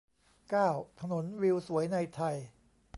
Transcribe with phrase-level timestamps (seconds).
[0.49, 0.69] เก้า
[0.99, 2.35] ถนนวิวสวยในไทย